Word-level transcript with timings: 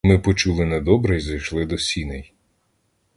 Ми 0.03 0.19
почули 0.19 0.65
недобре 0.65 1.17
й 1.17 1.19
зайшли 1.19 1.65
до 1.65 1.77
сіней. 1.77 2.33